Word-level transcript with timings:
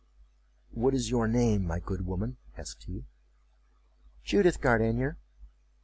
"What 0.71 0.95
is 0.95 1.11
your 1.11 1.27
name, 1.27 1.63
my 1.67 1.79
good 1.79 2.07
woman?" 2.07 2.37
asked 2.57 2.85
he."Judith 2.85 4.59
Gardenier." 4.59 5.19